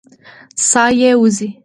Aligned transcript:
ساه 0.69 0.91
یې 0.99 1.11
وځي. 1.19 1.49